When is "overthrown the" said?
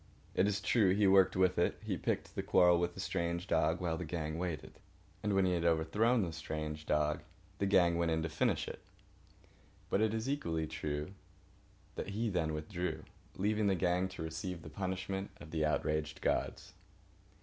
5.63-6.33